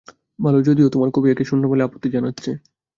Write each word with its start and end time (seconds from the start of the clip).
ভাল, 0.39 0.55
যদিও 0.67 0.87
তোমার 0.89 1.09
কবি 1.15 1.27
একে 1.29 1.43
শূন্য 1.49 1.63
বলে 1.67 1.81
আপত্তি 1.83 2.07
জানাচ্ছে। 2.15 2.51